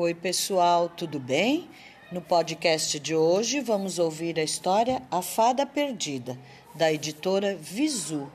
[0.00, 1.68] Oi, pessoal, tudo bem?
[2.12, 6.38] No podcast de hoje vamos ouvir a história A Fada Perdida,
[6.72, 8.30] da editora Visu.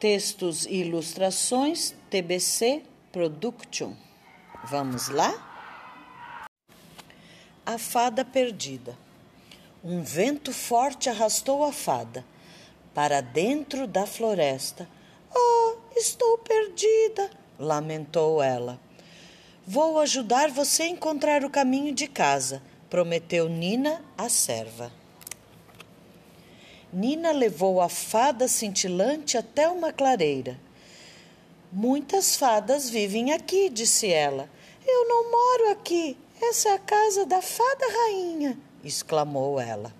[0.00, 2.82] Textos e ilustrações TBC
[3.12, 3.94] Production.
[4.64, 6.48] Vamos lá?
[7.64, 8.98] A Fada Perdida.
[9.84, 12.24] Um vento forte arrastou a fada
[12.92, 14.88] para dentro da floresta.
[15.32, 17.38] Oh, estou perdida!
[17.60, 18.80] Lamentou ela.
[19.66, 24.90] Vou ajudar você a encontrar o caminho de casa, prometeu Nina, a serva.
[26.92, 30.58] Nina levou a fada cintilante até uma clareira.
[31.70, 34.50] Muitas fadas vivem aqui, disse ela.
[34.84, 36.16] Eu não moro aqui.
[36.42, 39.94] Essa é a casa da fada rainha, exclamou ela.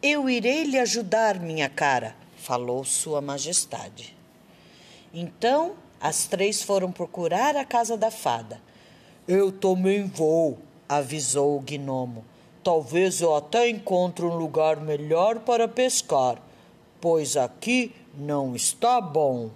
[0.00, 4.16] Eu irei lhe ajudar, minha cara, falou Sua Majestade.
[5.12, 8.60] Então as três foram procurar a casa da fada.
[9.28, 12.24] Eu também vou, avisou o gnomo.
[12.64, 16.40] Talvez eu até encontre um lugar melhor para pescar,
[17.00, 19.50] pois aqui não está bom.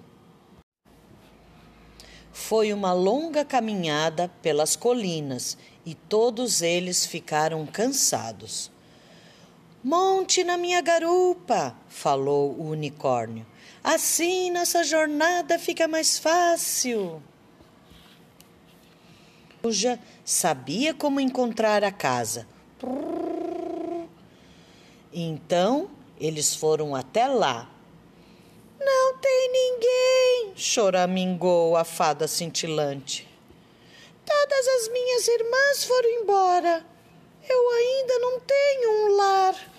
[2.33, 8.71] Foi uma longa caminhada pelas colinas e todos eles ficaram cansados.
[9.85, 13.45] Monte na minha garupa, falou o unicórnio.
[13.83, 17.23] Assim nossa jornada fica mais fácil.
[19.63, 22.49] Ruja sabia como encontrar a casa.
[25.13, 27.71] Então eles foram até lá.
[28.81, 33.29] Não tem ninguém, choramingou a fada cintilante.
[34.25, 36.87] Todas as minhas irmãs foram embora.
[37.47, 39.74] Eu ainda não tenho um lar.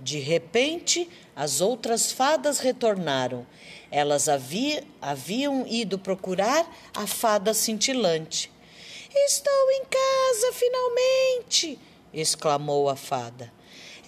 [0.00, 3.46] De repente, as outras fadas retornaram.
[3.90, 8.50] Elas havia, haviam ido procurar a fada cintilante.
[9.12, 11.78] Estou em casa, finalmente!
[12.12, 13.52] exclamou a fada.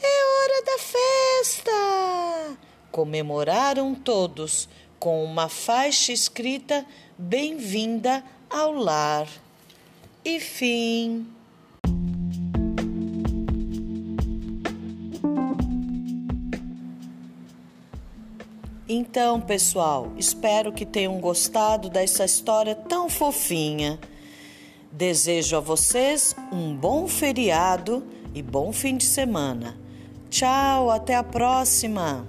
[0.02, 2.58] É hora da festa!
[2.90, 4.68] Comemoraram todos
[4.98, 6.86] com uma faixa escrita
[7.18, 9.28] Bem-vinda ao lar.
[10.24, 11.26] E fim.
[18.94, 23.98] Então, pessoal, espero que tenham gostado dessa história tão fofinha.
[24.92, 28.04] Desejo a vocês um bom feriado
[28.34, 29.78] e bom fim de semana.
[30.28, 32.28] Tchau, até a próxima!